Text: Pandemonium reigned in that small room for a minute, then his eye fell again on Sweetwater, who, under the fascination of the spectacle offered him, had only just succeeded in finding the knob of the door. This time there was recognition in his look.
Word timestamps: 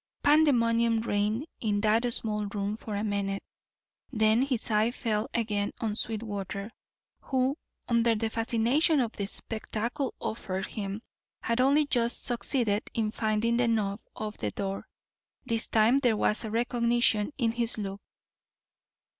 Pandemonium 0.23 1.01
reigned 1.01 1.45
in 1.59 1.79
that 1.81 2.11
small 2.11 2.47
room 2.47 2.75
for 2.75 2.95
a 2.95 3.03
minute, 3.03 3.43
then 4.11 4.41
his 4.41 4.71
eye 4.71 4.89
fell 4.89 5.29
again 5.31 5.71
on 5.79 5.93
Sweetwater, 5.93 6.71
who, 7.19 7.55
under 7.87 8.15
the 8.15 8.31
fascination 8.31 8.99
of 8.99 9.11
the 9.11 9.27
spectacle 9.27 10.15
offered 10.19 10.65
him, 10.65 11.03
had 11.43 11.61
only 11.61 11.85
just 11.85 12.23
succeeded 12.23 12.81
in 12.95 13.11
finding 13.11 13.57
the 13.57 13.67
knob 13.67 13.99
of 14.15 14.35
the 14.39 14.49
door. 14.49 14.87
This 15.45 15.67
time 15.67 15.99
there 15.99 16.17
was 16.17 16.45
recognition 16.45 17.31
in 17.37 17.51
his 17.51 17.77
look. 17.77 18.01